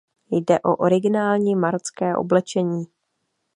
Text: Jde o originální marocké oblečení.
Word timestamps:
Jde 0.31 0.59
o 0.59 0.75
originální 0.75 1.55
marocké 1.55 2.15
oblečení. 2.15 2.85